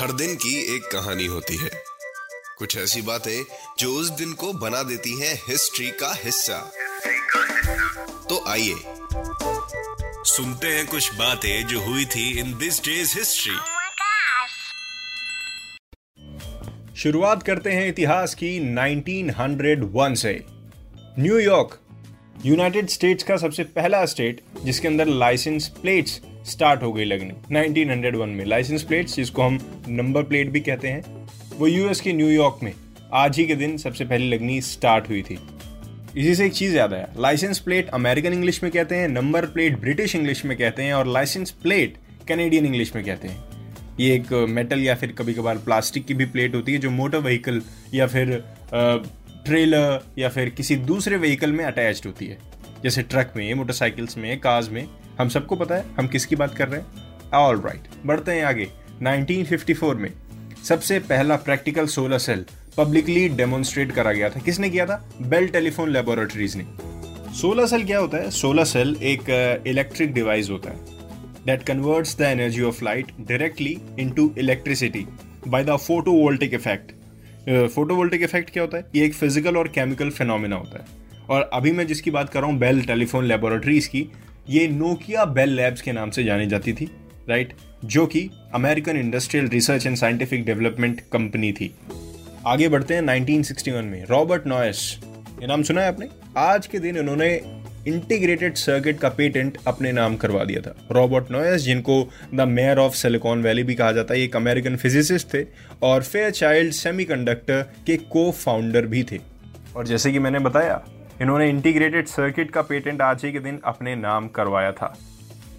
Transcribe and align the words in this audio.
हर 0.00 0.12
दिन 0.12 0.34
की 0.34 0.76
एक 0.76 0.82
कहानी 0.82 1.26
होती 1.26 1.56
है। 1.56 1.70
कुछ 2.58 2.76
ऐसी 2.76 3.02
बातें 3.02 3.44
जो 3.78 3.92
उस 3.92 4.10
दिन 4.10 4.32
को 4.32 4.52
बना 4.52 4.82
देती 4.82 5.20
हैं 5.20 5.34
हिस्ट्री 5.48 5.90
का 5.90 6.12
हिस्सा। 6.24 6.72
तो 8.28 8.44
आइए 8.48 8.74
सुनते 10.24 10.66
हैं 10.66 10.86
कुछ 10.86 11.14
बातें 11.14 11.66
जो 11.66 11.80
हुई 11.80 12.04
थी 12.04 12.38
इन 12.38 12.58
दिस 12.58 12.80
डेज़ 12.80 13.18
हिस्ट्री. 13.18 13.56
शुरुआत 16.96 17.42
करते 17.42 17.70
हैं 17.70 17.88
इतिहास 17.88 18.34
की 18.34 18.74
1901 18.74 20.14
से। 20.14 20.44
न्यूयॉर्क 21.18 21.78
यूनाइटेड 22.46 22.88
स्टेट्स 22.88 23.24
का 23.24 23.36
सबसे 23.36 23.64
पहला 23.64 24.04
स्टेट 24.06 24.40
जिसके 24.64 24.88
अंदर 24.88 25.06
लाइसेंस 25.06 25.68
प्लेट्स 25.68 26.20
स्टार्ट 26.46 26.82
हो 26.82 26.92
गई 26.92 27.04
लगनी। 27.04 27.32
1901 27.50 28.28
में। 28.28 28.44
लाइसेंस 28.44 28.82
प्लेट्स, 28.82 29.16
जिसको 29.16 29.42
हम 29.42 29.58
नंबर 29.88 30.22
प्लेट 30.22 30.50
भी 30.50 30.60
कहते 30.60 30.88
हैं, 30.88 31.28
वो 31.58 31.66
यूएस 31.66 32.00
के 32.00 32.12
न्यूयॉर्क 32.12 32.58
में 32.62 32.72
आज 33.12 33.38
ही 33.38 33.44
के 33.44 33.54
दिन 33.54 33.76
सबसे 33.76 34.04
पहले 34.04 34.28
लगनी 34.28 34.60
स्टार्ट 34.60 35.08
हुई 35.08 35.22
थी। 35.22 35.38
इसी 36.16 36.34
से 36.34 36.46
एक 36.46 36.52
चीज़ 36.52 36.76
याद 36.76 36.92
आया। 36.94 37.08
लाइसेंस 37.18 37.58
प्लेट 37.58 37.88
अमेरिकन 37.88 38.32
इंग्लिश 38.32 38.62
में 38.62 38.72
कहते 38.72 38.94
हैं, 38.94 39.08
नंबर 39.08 39.46
प्लेट 39.46 39.78
ब्रिटिश 39.80 40.14
इंग्लिश 40.16 40.44
में 40.44 40.56
कहते 40.58 40.82
हैं, 40.82 40.94
और 40.94 41.06
लाइसेंस 41.06 41.50
प्लेट 41.50 41.96
कैनेडियन 42.28 42.66
इंग्लिश 42.66 42.94
में 42.96 43.04
कहते 43.04 43.28
हैं। 43.28 43.44
ये 44.00 44.14
एक 44.14 44.32
मेटल 44.48 44.80
या 44.80 44.94
फिर 44.94 45.12
कभी 45.12 45.34
कभार 45.34 45.58
प्लास्टिक 45.58 46.06
की 46.06 46.14
भी 46.14 46.24
प्लेट 46.24 46.54
होती 46.54 46.72
है, 46.72 46.78
जो 46.78 46.90
मोटर 46.90 47.18
व्हीकल 47.18 47.62
या 47.94 48.06
फिर 48.06 48.44
ट्रेलर 49.44 50.00
या 50.18 50.28
फिर 50.28 50.48
किसी 50.48 50.76
दूसरे 50.76 51.16
व्हीकल 51.16 51.52
में 51.52 51.64
अटैच्ड 51.64 52.06
होती 52.06 52.26
है। 52.26 52.49
जैसे 52.84 53.02
ट्रक 53.02 53.32
में, 53.36 53.52
मोटरसाइकिल्स 53.54 54.16
में 54.18 54.38
कार्स 54.40 54.70
में। 54.70 54.86
हम 55.20 55.28
सबको 55.28 55.56
पता 55.56 55.74
है 55.74 55.84
हम 55.98 56.06
किसकी 56.08 56.36
बात 56.36 56.54
कर 56.54 56.68
रहे 56.68 56.80
हैं? 56.80 56.86
ऑल 57.34 57.60
राइट 57.60 57.88
बढ़ते 58.06 58.32
हैं 58.32 58.44
आगे। 58.44 58.68
1954 59.02 59.94
में 59.94 60.10
सबसे 60.64 60.98
पहला 61.00 61.36
practical 61.38 61.86
solar 61.86 62.18
cell 62.18 62.44
publicly 62.76 63.28
demonstrate 63.28 63.92
करा 63.92 64.12
गया 64.12 64.30
था। 64.30 64.40
किसने 64.40 64.70
किया 64.70 64.86
था? 64.86 65.04
बेल 65.22 65.48
टेलीफोन 65.48 65.90
लेबोरेटरीज 65.90 66.56
ने। 66.56 66.66
सोलर 67.36 67.66
सेल 67.66 67.84
क्या 67.86 67.98
होता 67.98 68.16
है? 68.16 68.30
सोलर 68.30 68.64
सेल 68.64 68.96
एक 69.02 69.62
इलेक्ट्रिक 69.66 70.12
डिवाइस 70.14 70.50
होता 70.50 70.70
है। 70.70 70.98
That 71.40 71.62
converts 71.68 72.10
the 72.16 72.26
energy 72.28 72.64
of 72.68 72.80
light 72.86 73.12
directly 73.28 73.70
into 73.98 74.24
electricity 74.38 75.04
by 75.46 75.60
the 75.68 75.76
photovoltaic 75.84 76.56
effect. 76.58 76.90
Photovoltaic 77.68 78.22
effect 78.22 78.50
क्या 78.50 78.62
होता 78.62 78.76
है? 78.76 78.84
ये 78.94 79.04
एक 79.04 79.14
फ़िज़िकल 79.14 79.56
और 79.56 79.68
केमिकल 79.68 80.10
फिनोमिना 80.10 80.56
होता 80.56 80.78
है। 80.78 80.99
और 81.30 81.48
अभी 81.52 81.72
मैं 81.72 81.86
जिसकी 81.86 82.10
बात 82.10 82.30
कर 82.30 82.40
रहा 82.40 82.50
हूँ 82.50 82.58
बेल 82.58 82.82
टेलीफोन 82.82 83.24
लेबोरेटरीज 83.24 83.86
की, 83.86 84.06
ये 84.48 84.66
नोकिया 84.68 85.24
बेल 85.24 85.50
लैब्स 85.50 85.82
के 85.82 85.92
नाम 85.92 86.10
से 86.10 86.24
जानी 86.24 86.46
जाती 86.46 86.72
थी 86.72 86.90
राइट 87.28 87.52
जो 87.84 88.06
कि 88.06 88.28
American 88.54 88.96
industrial 88.96 89.48
research 89.48 89.86
and 89.86 89.96
scientific 89.96 90.44
development 90.44 91.00
company 91.12 91.52
थी। 91.52 91.74
आगे 92.46 92.68
बढ़ते 92.68 92.94
हैं 92.94 93.02
1961 93.02 93.84
में 93.84 94.04
रॉबर्ट 94.04 94.46
नॉयस 94.46 95.00
ये 95.42 95.46
नाम 95.46 95.62
सुना 95.62 95.80
है 95.80 95.88
आपने? 95.88 96.08
आज 96.36 96.66
के 96.66 96.78
दिन 96.78 96.96
इन्होंने 96.96 97.30
इंटीग्रेटेड 97.88 98.54
सर्किट 98.54 98.98
का 98.98 99.08
पेटेंट 99.08 99.58
अपने 99.66 99.92
नाम 99.92 100.16
करवा 100.16 100.44
दिया 100.44 100.60
था। 100.60 100.74
रॉबर्ट 100.92 101.30
नॉयस 101.30 101.62
जिनको 101.62 102.02
the 102.34 102.40
mayor 102.40 102.78
of 102.78 102.94
Silicon 102.94 103.42
Valley 103.42 103.62
भी 103.62 103.74
कहा 103.74 103.92
जाता 103.92 104.14
है, 104.14 104.20
एक 104.20 104.36
अमेरिकन 104.36 104.76
फिजिसिस्ट 104.76 105.34
थे, 105.34 105.44
और 105.82 106.02
फेयर 106.02 106.30
चाइल्ड 106.30 106.72
सेमीकंडक्टर 106.72 107.62
के 107.86 107.96
को 107.96 108.30
फाउंडर 108.30 108.86
भी 108.86 109.02
थे। 109.02 109.18
और 109.76 109.86
जैसे 109.86 110.12
कि 110.12 110.18
मैंने 110.18 110.38
बताया 110.38 110.82
इन्होंने 111.20 111.48
इंटीग्रेटेड 111.48 112.06
सर्किट 112.06 112.50
का 112.50 112.62
पेटेंट 112.62 113.00
आज 113.02 113.24
ही 113.24 113.32
के 113.32 113.38
दिन 113.38 113.60
अपने 113.64 113.94
नाम 113.96 114.28
करवाया 114.28 114.72
था। 114.72 114.96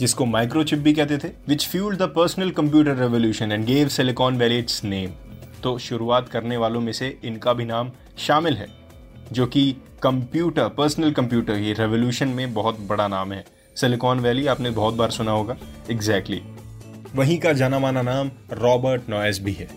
जिसको 0.00 0.24
माइक्रोचिप 0.24 0.78
भी 0.78 0.92
कहते 0.92 1.18
थे 1.18 1.28
which 1.48 1.66
fueled 1.68 1.98
the 1.98 2.02
personal 2.02 2.50
computer 2.50 2.96
revolution 2.96 3.52
and 3.52 3.64
gave 3.64 3.88
Silicon 3.88 4.36
Valley 4.36 4.58
its 4.58 4.84
name 4.84 5.10
तो 5.62 5.78
शुरुआत 5.78 6.28
करने 6.28 6.56
वालों 6.56 6.80
में 6.80 6.92
से 6.92 7.18
इनका 7.24 7.52
भी 7.52 7.64
नाम 7.64 7.92
शामिल 8.18 8.56
है, 8.56 8.66
जो 9.32 9.46
कि 9.46 9.76
कंप्यूटर 10.02 10.68
पर्सनल 10.68 11.12
कंप्यूटर 11.12 11.52
ये 11.52 11.72
रेवोल्यूशन 11.72 12.28
में 12.28 12.54
बहुत 12.54 12.80
बड़ा 12.80 13.08
नाम 13.08 13.32
है। 13.32 13.44
सिलिकॉन 13.76 14.20
वैली 14.20 14.46
आपने 14.46 14.70
बहुत 14.70 14.94
बार 14.94 15.10
सुना 15.10 15.30
होगा। 15.30 15.56
Exactly 15.90 16.36
exactly. 16.36 17.16
वहीं 17.16 17.38
का 17.38 17.52
जाना 17.52 17.78
माना 17.78 18.02
नाम 18.02 18.30
रॉबर्ट 18.52 19.08
नॉयस 19.08 19.40
भी 19.42 19.52
है। 19.52 19.68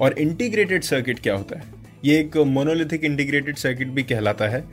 और 0.00 0.12
इंटीग्रेटेड 0.12 0.82
सर्किट 0.82 1.18
क्या 1.18 1.34
होता 1.34 1.58
है? 1.58 1.81
ये 2.04 2.18
एक 2.20 2.36
मोनोलिथिक 2.36 3.04
इंटीग्रेटेड 3.04 3.56
सर्किट 3.56 3.88
भी 3.88 4.02
कहलाता 4.02 4.48
है। 4.48 4.64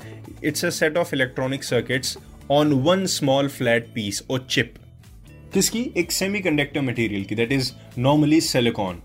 It's 0.43 0.65
a 0.65 0.69
set 0.69 0.97
of 0.97 1.15
electronic 1.15 1.63
circuits 1.63 2.17
on 2.51 2.73
one 2.73 3.05
small 3.05 3.47
flat 3.47 3.87
piece 3.87 4.23
और 4.29 4.47
चिप 4.49 4.73
किसकी? 5.53 5.93
एक 5.97 6.11
सेमीकंडक्टर 6.11 6.81
मटेरियल 6.81 7.23
की 7.23 7.35
that 7.35 7.51
is 7.51 7.71
normally 7.97 8.41
silicon 8.41 8.99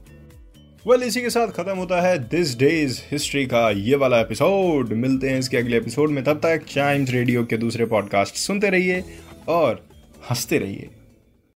well 0.86 1.02
इसी 1.02 1.20
के 1.20 1.30
साथ 1.30 1.48
खत्म 1.48 1.76
होता 1.76 2.00
है 2.00 2.18
दिस 2.18 2.58
डेज़ 2.58 3.00
हिस्ट्री 3.10 3.46
का 3.46 3.70
ये 3.70 3.96
वाला 3.96 4.20
एपिसोड 4.20 4.92
मिलते 4.92 5.30
हैं 5.30 5.38
इसके 5.38 5.56
अगले 5.56 5.76
एपिसोड 5.76 6.10
में। 6.10 6.24
तब 6.24 6.40
तक 6.42 6.64
चाइम्स 6.68 7.10
रेडियो 7.10 7.44
के 7.44 7.56
दूसरे 7.56 7.86
पॉडकास्ट 7.86 8.34
सुनते 8.34 8.70
रहिए 8.70 9.04
और 9.48 9.88
हँसते 10.30 10.58
रहिए। 10.58 10.88